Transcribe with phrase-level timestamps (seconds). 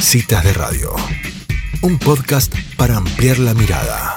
[0.00, 0.94] Citas de Radio,
[1.82, 4.14] un podcast para ampliar la mirada.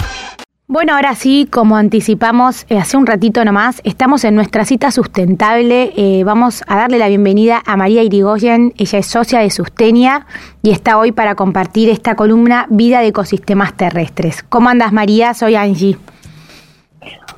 [0.67, 5.91] Bueno, ahora sí, como anticipamos eh, hace un ratito nomás, estamos en nuestra cita sustentable.
[5.97, 8.73] Eh, vamos a darle la bienvenida a María Irigoyen.
[8.77, 10.27] Ella es socia de Sustenia
[10.61, 14.43] y está hoy para compartir esta columna Vida de Ecosistemas Terrestres.
[14.47, 15.33] ¿Cómo andas, María?
[15.33, 15.97] Soy Angie.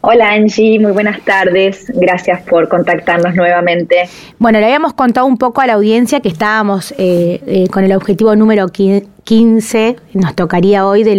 [0.05, 1.85] Hola Angie, muy buenas tardes.
[1.95, 4.09] Gracias por contactarnos nuevamente.
[4.37, 7.93] Bueno, le habíamos contado un poco a la audiencia que estábamos eh, eh, con el
[7.93, 11.15] objetivo número 15, nos tocaría hoy de,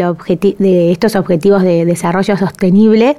[0.58, 3.16] de estos objetivos de desarrollo sostenible.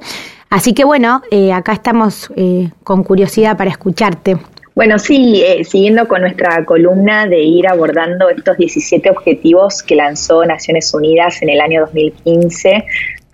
[0.50, 2.30] Así que bueno, eh, acá estamos
[2.84, 4.36] con curiosidad para escucharte.
[4.76, 10.94] Bueno, sí, siguiendo con nuestra columna de ir abordando estos 17 objetivos que lanzó Naciones
[10.94, 12.84] Unidas en el año 2015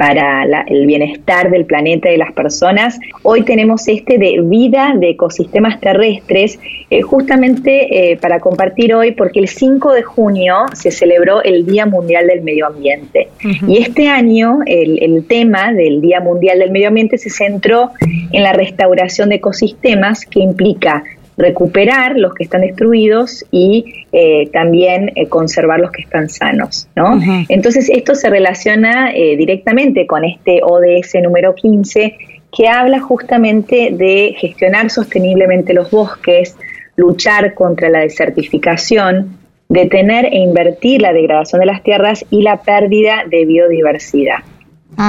[0.03, 2.99] para el bienestar del planeta y de las personas.
[3.23, 6.59] Hoy tenemos este de vida de ecosistemas terrestres,
[6.91, 11.87] eh, justamente eh, para compartir hoy, porque el 5 de junio se celebró el Día
[11.87, 13.29] Mundial del Medio Ambiente.
[13.69, 17.91] Y este año el, el tema del Día Mundial del Medio Ambiente se centró
[18.33, 21.05] en la restauración de ecosistemas que implica
[21.37, 27.19] recuperar los que están destruidos y eh, también eh, conservar los que están sanos, ¿no?
[27.49, 32.17] Entonces esto se relaciona eh, directamente con este ODS número 15
[32.55, 36.57] que habla justamente de gestionar sosteniblemente los bosques,
[36.97, 39.39] luchar contra la desertificación,
[39.71, 44.41] detener e invertir la degradación de las tierras y la pérdida de biodiversidad.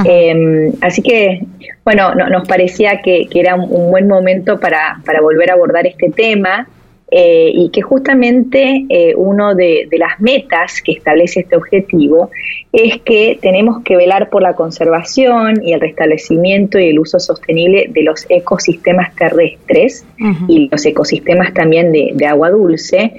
[0.06, 1.42] Eh, así que,
[1.84, 6.68] bueno, nos parecía que, era un, buen momento para, volver a abordar este tema
[7.12, 12.32] eh, y que justamente eh, uno de, las metas que establece este objetivo
[12.72, 17.88] es que tenemos que velar por la conservación y el restablecimiento y el uso sostenible
[17.90, 20.06] de los ecosistemas terrestres
[20.48, 23.14] y los ecosistemas también de agua dulce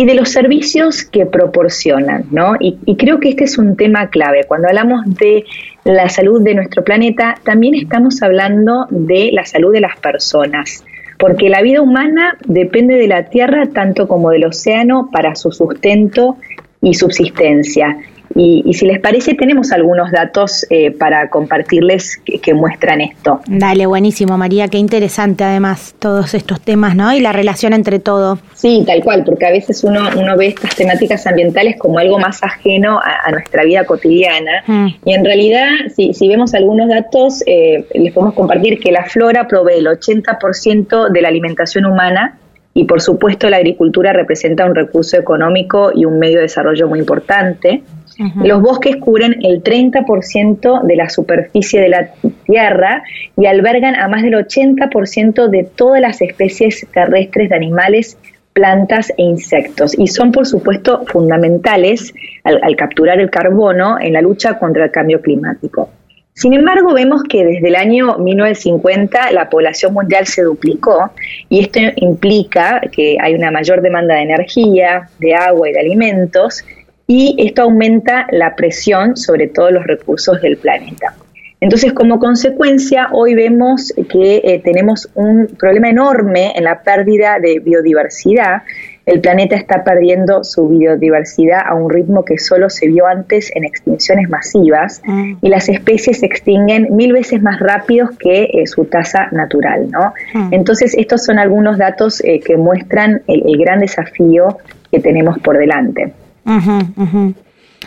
[0.00, 2.54] y de los servicios que proporcionan, ¿no?
[2.58, 4.44] Y, creo que este es un tema clave.
[4.48, 5.44] Cuando hablamos de
[5.84, 10.82] la salud de nuestro planeta, también estamos hablando de la salud de las personas,
[11.18, 16.38] porque la vida humana depende de la tierra tanto como del océano para su sustento
[16.80, 17.98] y subsistencia.
[18.34, 23.40] Y, si les parece, tenemos algunos datos eh, para compartirles que, muestran esto.
[23.46, 27.12] Dale, buenísimo, María, qué interesante además todos estos temas, ¿no?
[27.12, 28.38] Y la relación entre todo.
[28.54, 32.42] Sí, tal cual, porque a veces uno, uno ve estas temáticas ambientales como algo más
[32.42, 34.62] ajeno a, nuestra vida cotidiana.
[34.66, 34.86] Mm.
[35.04, 39.46] Y en realidad, si, si vemos algunos datos, eh, les podemos compartir que la flora
[39.46, 42.38] provee el 80% de la alimentación humana
[42.72, 47.00] y por supuesto la agricultura representa un recurso económico y un medio de desarrollo muy
[47.00, 47.82] importante.
[48.18, 52.10] Los bosques cubren el 30% de la superficie de la
[52.44, 53.02] Tierra
[53.36, 58.18] y albergan a más del 80% de todas las especies terrestres de animales,
[58.52, 62.12] plantas e insectos y son por supuesto fundamentales
[62.44, 65.90] al, capturar el carbono en la lucha contra el cambio climático.
[66.32, 71.10] Sin embargo, vemos que desde el año 1950 la población mundial se duplicó
[71.48, 76.64] y esto implica que hay una mayor demanda de energía, de agua y de alimentos
[77.12, 81.12] y esto aumenta la presión sobre todos los recursos del planeta.
[81.60, 87.58] Entonces, como consecuencia, hoy vemos que eh, tenemos un problema enorme en la pérdida de
[87.58, 88.62] biodiversidad.
[89.06, 93.64] El planeta está perdiendo su biodiversidad a un ritmo que solo se vio antes en
[93.64, 95.38] extinciones masivas mm.
[95.42, 99.90] y las especies se extinguen mil veces más rápido que eh, su tasa natural.
[99.90, 100.14] ¿no?
[100.32, 100.54] Mm.
[100.54, 104.58] Entonces, estos son algunos datos eh, que muestran el gran desafío
[104.92, 106.12] que tenemos por delante.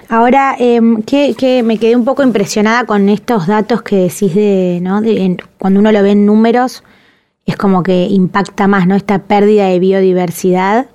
[0.09, 5.01] Ahora, em, que, me quedé un poco impresionada con estos datos que decís de, ¿no?
[5.57, 6.83] cuando uno lo ve en números,
[7.45, 8.95] es como que impacta más, ¿no?
[8.95, 10.87] Esta pérdida de biodiversidad.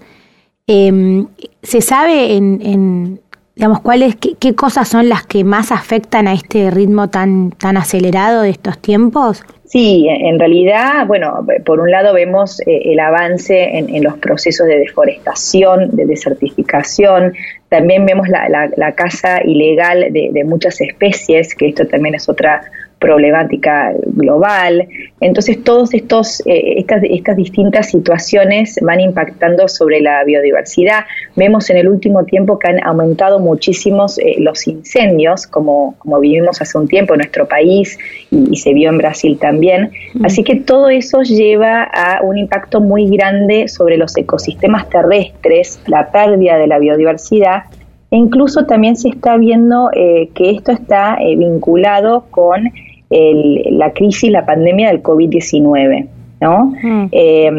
[0.66, 1.26] Em,
[1.62, 3.20] ¿Se sabe en,
[3.54, 7.76] digamos, cuáles, qué, qué, cosas son las que más afectan a este ritmo tan, tan
[7.76, 9.42] acelerado de estos tiempos?
[9.68, 14.78] Sí, en realidad, bueno, por un lado vemos eh, el avance en, los procesos de
[14.78, 17.34] deforestación, de desertificación,
[17.68, 22.62] también vemos la, la, caza ilegal de, de, muchas especies, que esto también es otra
[22.98, 24.88] problemática global.
[25.20, 31.04] Entonces, todas estos, eh, estas, estas distintas situaciones van impactando sobre la biodiversidad.
[31.36, 36.60] Vemos en el último tiempo que han aumentado muchísimos eh, los incendios, como, como vivimos
[36.60, 37.98] hace un tiempo en nuestro país
[38.30, 39.92] y, se vio en Brasil también.
[40.24, 46.10] Así que todo eso lleva a un impacto muy grande sobre los ecosistemas terrestres, la
[46.10, 47.64] pérdida de la biodiversidad
[48.10, 52.70] e incluso también se está viendo eh, que esto está vinculado con
[53.10, 56.08] la crisis, la pandemia del COVID-19.
[56.40, 56.72] ¿no?
[56.82, 57.08] Mm.
[57.10, 57.50] Eh,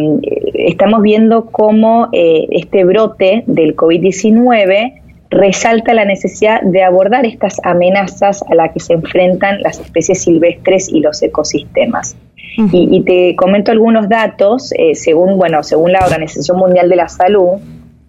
[0.54, 4.94] estamos viendo cómo eh, este brote del COVID-19
[5.30, 10.90] resalta la necesidad de abordar estas amenazas a las que se enfrentan las especies silvestres
[10.90, 12.16] y los ecosistemas.
[12.72, 17.60] y, te comento algunos datos, eh, según, bueno, según la Organización Mundial de la Salud,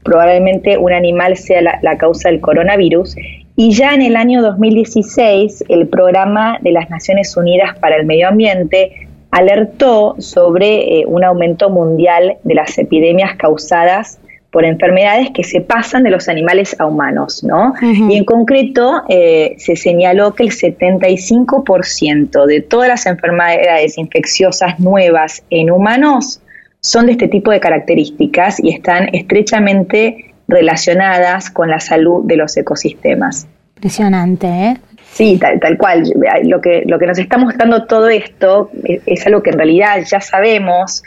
[0.03, 3.15] probablemente un animal sea la, causa del coronavirus.
[3.56, 8.29] Y ya en el año 2016, el Programa de las Naciones Unidas para el Medio
[8.29, 14.19] Ambiente alertó sobre eh, un aumento mundial de las epidemias causadas
[14.50, 17.73] por enfermedades que se pasan de los animales a humanos, ¿no?
[17.82, 25.44] Y en concreto eh, se señaló que el 75% de todas las enfermedades infecciosas nuevas
[25.50, 26.41] en humanos
[26.81, 32.56] son de este tipo de características y están estrechamente relacionadas con la salud de los
[32.56, 33.47] ecosistemas.
[33.76, 34.76] Impresionante, ¿eh?
[35.12, 36.05] Sí, tal, tal cual.
[36.44, 40.20] Lo que, lo que nos está mostrando todo esto es algo que en realidad ya
[40.20, 41.02] sabemos,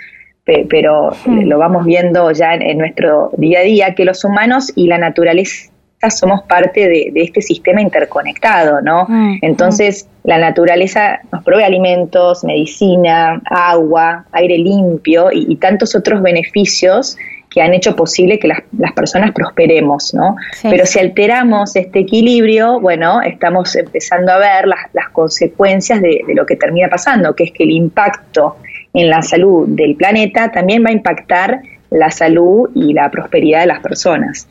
[0.46, 1.44] pero hmm.
[1.44, 5.70] lo vamos viendo ya en, nuestro día a día, que los humanos y la naturaleza
[6.10, 9.06] somos parte de, este sistema interconectado, ¿no?
[9.08, 9.38] Hmm.
[9.42, 17.18] Entonces, la naturaleza nos provee alimentos, medicina, agua, aire limpio y, tantos otros beneficios
[17.54, 18.62] que han hecho posible que las,
[18.96, 20.36] personas prosperemos, ¿no?
[20.64, 26.34] Pero si alteramos este equilibrio, bueno, estamos empezando a ver las, las consecuencias de, de,
[26.34, 28.58] lo que termina pasando, que es que el impacto
[28.94, 31.62] en la salud del planeta también va a impactar
[31.92, 34.48] la salud y la prosperidad de las personas.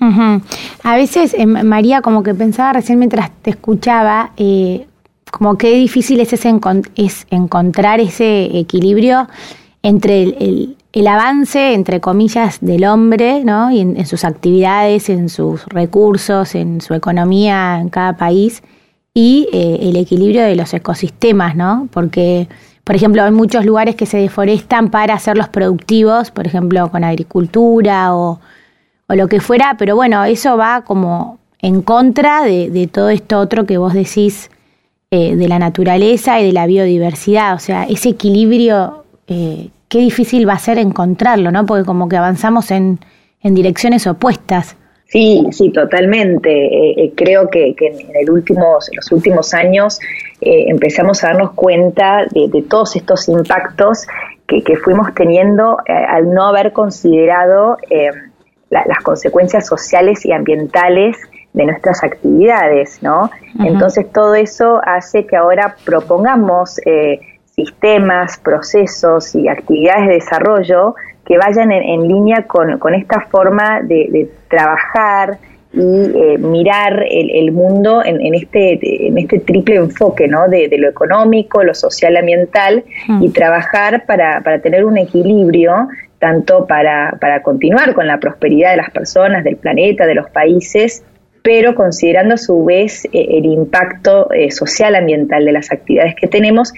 [0.85, 4.87] A veces, eh, María, como que pensaba recién mientras te escuchaba, eh,
[5.33, 6.53] como qué difícil es, ese
[6.97, 9.29] es encontrar ese equilibrio
[9.83, 10.77] entre el,
[11.09, 13.71] avance, entre comillas, del hombre, ¿no?
[13.71, 18.63] Y en, sus actividades, en sus recursos, en su economía en cada país,
[19.15, 21.89] y eh, el equilibrio de los ecosistemas, ¿no?
[21.93, 22.49] Porque
[22.85, 28.15] por ejemplo, hay muchos lugares que se deforestan para hacerlos productivos, por ejemplo, con agricultura
[28.15, 28.41] o,
[29.09, 33.77] lo que fuera, pero bueno, eso va como en contra de, todo esto otro que
[33.77, 34.51] vos decís
[35.11, 37.55] eh, de la naturaleza y de la biodiversidad.
[37.55, 41.67] O sea, ese equilibrio, eh, qué difícil va a ser encontrarlo, ¿no?
[41.67, 42.99] Porque como que avanzamos en,
[43.43, 44.75] en direcciones opuestas.
[45.05, 46.51] Sí, sí, totalmente.
[46.51, 50.01] Eh, eh, creo que, en, el últimos, los últimos años
[50.41, 54.07] eh, empezamos a darnos cuenta de, todos estos impactos
[54.47, 57.77] que, fuimos teniendo al no haber considerado
[58.71, 61.17] las consecuencias sociales y ambientales
[61.53, 63.31] de nuestras actividades, ¿no?
[63.65, 66.79] Entonces todo eso hace que ahora propongamos
[67.65, 70.95] sistemas, procesos y actividades de desarrollo
[71.25, 75.39] que vayan en, línea con, esta forma de, trabajar
[75.73, 80.49] y eh, mirar el, mundo en, este, en este triple enfoque, ¿no?
[80.49, 82.85] De, lo económico, lo social, ambiental
[83.21, 85.89] y trabajar para, para tener un equilibrio
[86.19, 91.03] tanto para, para continuar con la prosperidad de las personas, del planeta, de los países,
[91.43, 96.29] pero considerando a su vez eh, el impacto eh, social ambiental de las actividades que
[96.29, 96.73] tenemos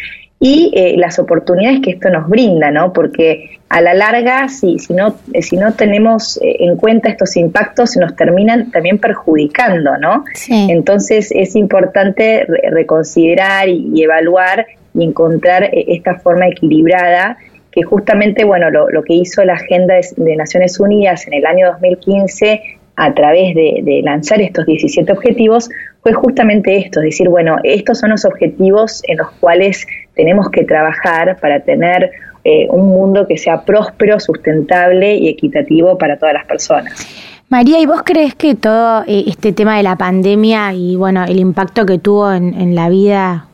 [0.44, 2.92] y eh, las oportunidades que esto nos brinda, ¿no?
[2.92, 7.34] Porque a la larga, si, si, no, eh, si no tenemos eh, en cuenta estos
[7.38, 10.26] impactos, nos terminan también perjudicando, ¿no?
[10.50, 17.38] Entonces es importante reconsiderar y, evaluar y encontrar esta forma equilibrada
[17.72, 21.68] que justamente, bueno, lo, lo que hizo la Agenda de, Naciones Unidas en el año
[21.72, 22.60] 2015
[22.96, 25.70] a través de, de, lanzar estos 17 objetivos
[26.02, 30.64] fue justamente esto, es decir, bueno, estos son los objetivos en los cuales tenemos que
[30.64, 32.10] trabajar para tener
[32.44, 37.06] eh, un mundo que sea próspero, sustentable y equitativo para todas las personas.
[37.48, 41.38] María, ¿y vos crees que todo eh, este tema de la pandemia y bueno, el
[41.38, 43.46] impacto que tuvo en, la vida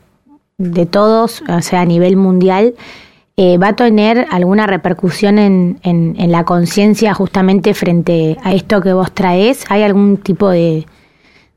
[0.57, 2.73] de todos, o sea, a nivel mundial,
[3.37, 8.93] eh, va a tener alguna repercusión en, en la conciencia justamente frente a esto que
[8.93, 9.65] vos traes?
[9.69, 10.85] ¿Hay algún tipo de,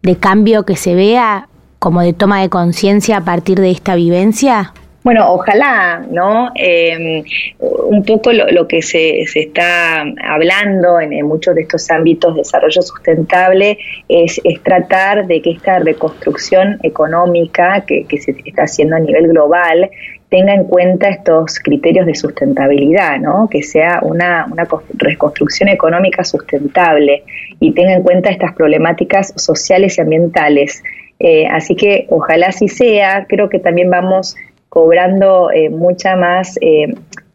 [0.02, 1.48] de cambio que se vea
[1.80, 4.72] como de toma de conciencia a partir de esta vivencia?
[5.04, 6.50] Bueno, ojalá, ¿no?
[6.54, 7.22] Em,
[7.60, 12.80] un poco lo, que se, se, está hablando en, muchos de estos ámbitos de desarrollo
[12.80, 13.76] sustentable
[14.08, 19.90] es, tratar de que esta reconstrucción económica que, se está haciendo a nivel global
[20.30, 23.46] tenga en cuenta estos criterios de sustentabilidad, ¿no?
[23.50, 27.24] que sea una, una reconstrucción económica sustentable
[27.60, 30.82] y tenga en cuenta estas problemáticas sociales y ambientales.
[31.18, 34.34] Eh, así que ojalá así sea, creo que también vamos
[34.74, 36.92] cobrando eh, mucha más, eh,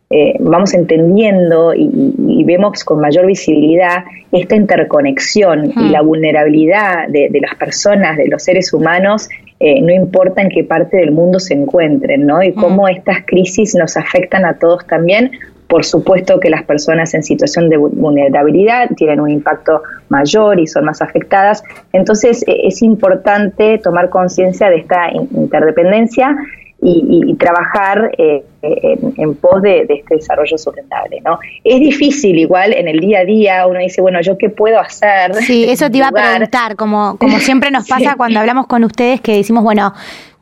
[0.10, 7.54] eh, vamos entendiendo y, vemos con mayor visibilidad esta interconexión y la vulnerabilidad de, las
[7.56, 9.30] personas, de los seres humanos,
[9.60, 12.42] no importa en qué parte del mundo se encuentren, ¿no?
[12.42, 15.32] Y cómo estas crisis nos afectan a todos también,
[15.68, 20.86] Por supuesto que las personas en situación de vulnerabilidad tienen un impacto mayor y son
[20.86, 21.62] más afectadas.
[21.94, 26.36] Entonces e, es importante tomar conciencia de esta interdependencia
[26.82, 31.22] y, trabajar eh, en, pos de, este desarrollo sustentable.
[31.26, 31.40] ¿no?
[31.64, 35.36] Es difícil igual en el día a día, uno dice, bueno, ¿yo qué puedo hacer?
[35.36, 39.22] Sí, eso te iba a preguntar, como, como siempre nos pasa cuando hablamos con ustedes
[39.22, 39.94] que decimos, bueno,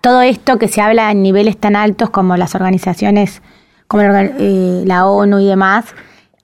[0.02, 3.42] todo esto que se habla en niveles tan altos como las organizaciones,
[3.88, 5.96] como eh, la ONU y demás,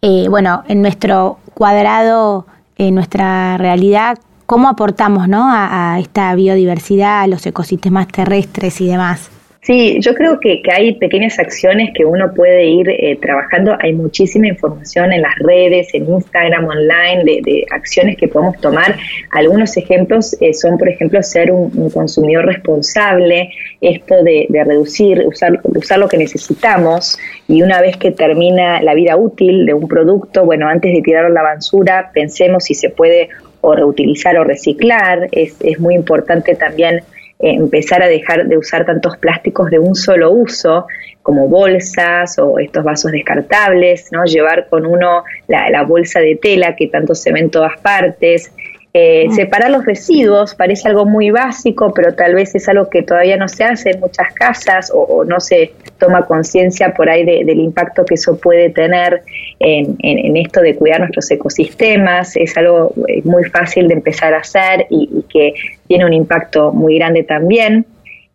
[0.01, 2.47] eh, bueno, en nuestro cuadrado,
[2.77, 5.45] en nuestra realidad, ¿cómo aportamos ¿no?
[5.47, 9.29] a esta biodiversidad, a los ecosistemas terrestres y demás?
[9.63, 13.77] Sí, yo creo que, que, hay pequeñas acciones que uno puede ir eh, trabajando.
[13.79, 18.97] Hay muchísima información en las redes, en Instagram, online, de, acciones que podemos tomar.
[19.31, 25.57] Algunos ejemplos eh, son, por ejemplo, ser un, consumidor responsable, esto de, de, reducir, usar,
[25.63, 27.17] usar lo que necesitamos
[27.47, 31.29] y una vez que termina la vida útil de un producto, bueno, antes de tirarlo
[31.29, 33.29] a la basura, pensemos si se puede
[33.61, 35.29] o reutilizar o reciclar.
[35.31, 37.01] Es, es muy importante también
[37.39, 40.87] empezar a dejar de usar tantos plásticos de un solo uso,
[41.21, 44.25] como bolsas o estos vasos descartables, ¿no?
[44.25, 48.51] Llevar con uno la, la bolsa de tela que tanto se ve en todas partes,
[48.95, 53.37] eh, separar los residuos parece algo muy básico, pero tal vez es algo que todavía
[53.37, 58.05] no se hace en muchas casas o, no se toma conciencia por ahí del impacto
[58.05, 59.23] que eso puede tener
[59.59, 62.35] en, esto de cuidar nuestros ecosistemas.
[62.35, 65.55] Es algo eh, muy fácil de empezar a hacer y, que
[65.87, 67.85] tiene un impacto muy grande también.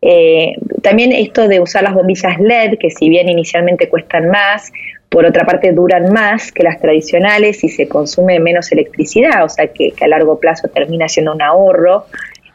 [0.03, 4.73] Eh, también esto de usar las bombillas LED, que si bien inicialmente cuestan más,
[5.09, 9.69] por otra parte duran más que las tradicionales y se consume menos electricidad, o sea
[9.69, 12.05] que, que a largo plazo termina siendo un ahorro.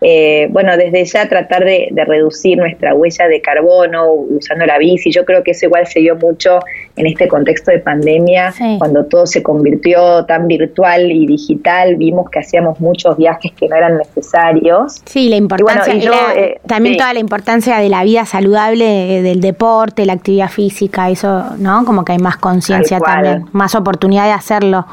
[0.05, 5.11] Eh, bueno, desde ya tratar de, reducir nuestra huella de carbono usando la bici.
[5.11, 6.59] Yo creo que eso igual se dio mucho
[6.97, 12.39] en este contexto de pandemia, cuando todo se convirtió tan virtual y digital, vimos que
[12.39, 15.01] hacíamos muchos viajes que no eran necesarios.
[15.05, 20.05] Sí, la importancia, eh, también toda la importancia de la vida saludable, eh, del deporte,
[20.05, 21.85] la actividad física, eso, ¿no?
[21.85, 24.85] Como que hay más conciencia también, más oportunidad de hacerlo.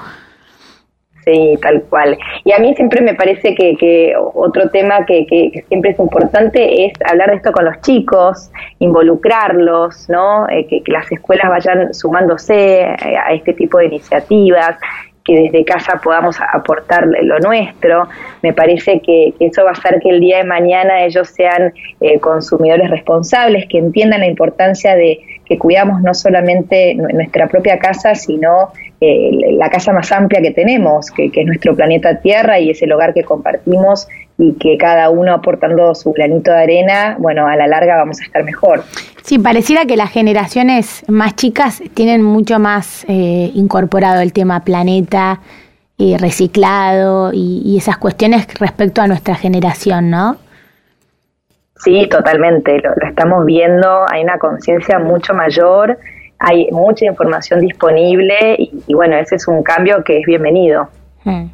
[1.25, 2.17] Sí, tal cual.
[2.45, 6.87] Y a mí siempre me parece que, que otro tema que, que, siempre es importante
[6.87, 10.49] es hablar de esto con los chicos, involucrarlos, ¿no?
[10.49, 14.77] Eh, que, las escuelas vayan sumándose eh, a este tipo de iniciativas,
[15.31, 18.09] que desde casa podamos aportar lo nuestro.
[18.43, 22.19] Me parece que, eso va a hacer que el día de mañana ellos sean eh,
[22.19, 28.73] consumidores responsables, que entiendan la importancia de que cuidamos no solamente nuestra propia casa, sino
[29.01, 32.91] eh, la casa más amplia que tenemos, que, es nuestro planeta Tierra y es el
[32.93, 37.69] hogar que compartimos y que cada uno aportando su granito de arena, bueno, a la
[37.69, 38.83] larga vamos a estar mejor.
[39.31, 45.39] Sí, pareciera que las generaciones más chicas tienen mucho más eh, incorporado el tema planeta,
[45.97, 50.37] y reciclado y, esas cuestiones respecto a nuestra generación, ¿no?
[51.77, 55.97] Sí, totalmente, lo estamos viendo, hay una conciencia mucho mayor
[56.41, 60.89] hay mucha información disponible y, bueno, ese es un cambio que es bienvenido.
[61.23, 61.45] Mm.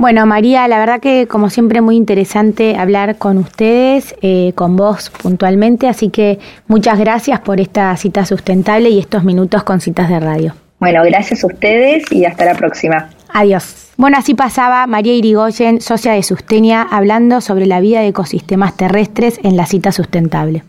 [0.00, 5.10] Bueno, María, la verdad que como siempre muy interesante hablar con ustedes, eh, con vos
[5.10, 6.38] puntualmente, así que
[6.68, 10.54] muchas gracias por esta cita sustentable y estos minutos con citas de radio.
[10.78, 13.10] Bueno, gracias a ustedes y hasta la próxima.
[13.28, 13.90] Adiós.
[13.98, 19.38] Bueno, así pasaba María Irigoyen, socia de Sustenia, hablando sobre la vida de ecosistemas terrestres
[19.42, 20.62] en la cita sustentable.